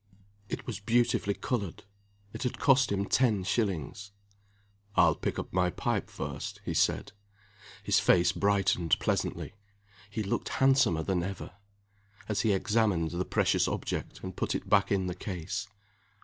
[0.49, 1.83] It was beautifully colored
[2.33, 4.11] it had cost him ten shillings.
[4.95, 7.11] "I'll pick up my pipe first," he said.
[7.83, 9.53] His face brightened pleasantly
[10.09, 11.51] he looked handsomer than ever
[12.27, 15.67] as he examined the precious object, and put it back in the case.